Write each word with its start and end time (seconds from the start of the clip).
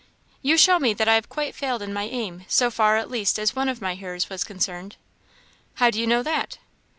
"You 0.41 0.57
show 0.57 0.79
me 0.79 0.95
that 0.95 1.07
I 1.07 1.13
have 1.13 1.29
quite 1.29 1.53
failed 1.53 1.83
in 1.83 1.93
my 1.93 2.05
aim, 2.05 2.43
so 2.47 2.71
far 2.71 2.97
at 2.97 3.11
least 3.11 3.37
as 3.37 3.55
one 3.55 3.69
of 3.69 3.83
my 3.83 3.93
hearers 3.93 4.31
was 4.31 4.43
concerned." 4.43 4.95
"How 5.75 5.91
do 5.91 5.99
you 6.01 6.07
know 6.07 6.23
that?" 6.23 6.57